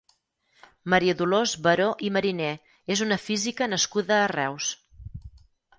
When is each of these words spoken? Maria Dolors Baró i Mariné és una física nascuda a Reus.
Maria 0.93 1.15
Dolors 1.19 1.53
Baró 1.67 1.89
i 2.07 2.11
Mariné 2.17 2.49
és 2.97 3.07
una 3.09 3.21
física 3.27 3.73
nascuda 3.75 4.21
a 4.23 4.27
Reus. 4.35 4.77